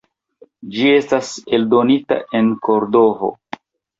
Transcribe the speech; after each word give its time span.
Ĝi 0.77 0.87
estas 0.93 1.29
eldonita 1.57 2.17
en 2.39 2.49
Kordovo. 2.69 3.29